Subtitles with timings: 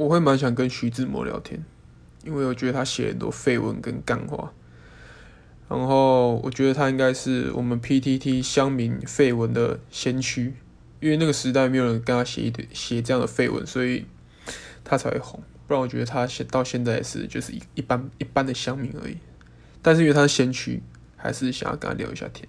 [0.00, 1.62] 我会蛮想跟徐志摩聊天，
[2.24, 4.50] 因为我觉得他写很多废文跟干话。
[5.68, 10.54] 然后我觉得他应该是我们 PTT 乡民废文的先驱，
[11.00, 14.06] 因为那个时代没有人跟他写一堆写这样的废文，所以
[14.82, 15.42] 他才会红。
[15.66, 19.18] 不然我觉得他写到现在是就是一一般一般的乡民而已。
[19.82, 20.82] 但是因为他是先驱，
[21.14, 22.48] 还是想要跟他聊一下天。